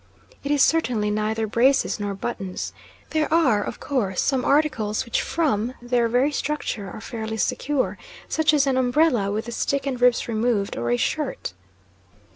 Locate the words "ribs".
10.01-10.27